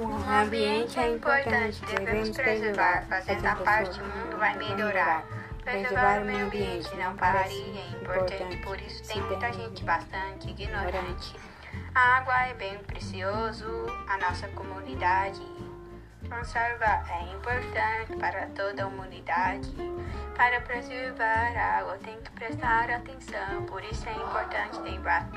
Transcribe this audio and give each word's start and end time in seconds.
O 0.00 0.30
ambiente 0.30 0.96
é 1.00 1.10
importante, 1.10 1.84
devemos 1.86 2.30
preservar. 2.30 3.04
Fazendo 3.08 3.44
a 3.46 3.56
parte, 3.56 4.00
o 4.00 4.04
mundo 4.04 4.36
vai 4.38 4.56
melhorar. 4.56 5.24
Preservar 5.64 6.22
o 6.22 6.24
meio 6.24 6.46
ambiente 6.46 6.94
não 6.94 7.16
pararia, 7.16 7.80
é 7.80 8.00
importante, 8.00 8.56
por 8.58 8.80
isso 8.80 9.02
tem 9.12 9.20
muita 9.22 9.52
gente 9.52 9.82
bastante 9.82 10.50
ignorante. 10.50 11.34
A 11.96 12.18
água 12.18 12.46
é 12.46 12.54
bem 12.54 12.78
precioso, 12.78 13.66
a 14.08 14.18
nossa 14.18 14.46
comunidade. 14.48 15.42
Conservar 16.28 17.04
é 17.10 17.34
importante 17.34 18.16
para 18.20 18.46
toda 18.54 18.84
a 18.84 18.86
humanidade. 18.86 19.68
Para 20.36 20.60
preservar 20.60 21.56
a 21.56 21.78
água 21.78 21.98
tem 22.04 22.20
que 22.20 22.30
prestar 22.30 22.88
atenção, 22.88 23.64
por 23.66 23.82
isso 23.82 24.08
é 24.08 24.12
importante 24.12 24.78
lembrar. 24.78 25.28